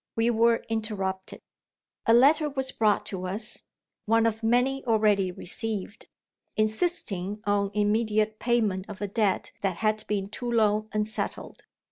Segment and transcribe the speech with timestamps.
[0.15, 1.41] We were interrupted.
[2.07, 3.65] A letter was brought to us
[4.07, 6.07] one of many, already received!
[6.57, 11.61] insisting on immediate payment of a debt that had been too long unsettled.